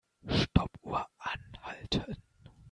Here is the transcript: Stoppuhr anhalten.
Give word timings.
Stoppuhr 0.35 1.05
anhalten. 1.19 2.17